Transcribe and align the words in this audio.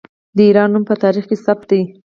د 0.35 0.37
ایران 0.47 0.69
نوم 0.73 0.83
په 0.89 0.95
تاریخ 1.03 1.25
کې 1.29 1.37
ثبت 1.45 1.65
دی. 1.71 1.81